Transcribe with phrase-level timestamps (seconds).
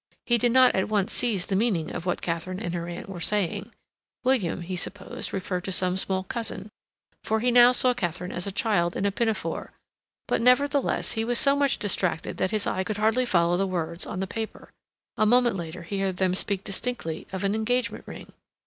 [0.25, 3.21] He did not at once seize the meaning of what Katharine and her aunt were
[3.21, 3.71] saying;
[4.23, 6.71] William, he supposed, referred to some small cousin,
[7.23, 9.73] for he now saw Katharine as a child in a pinafore;
[10.27, 14.07] but, nevertheless, he was so much distracted that his eye could hardly follow the words
[14.07, 14.71] on the paper.
[15.17, 18.33] A moment later he heard them speak distinctly of an engagement ring.